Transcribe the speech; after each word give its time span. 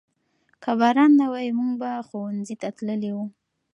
که 0.63 0.71
باران 0.79 1.11
نه 1.19 1.25
وای 1.31 1.49
موږ 1.57 1.71
به 1.81 1.91
ښوونځي 2.07 2.55
ته 2.61 2.67
تللي 2.77 3.11
وو. 3.15 3.25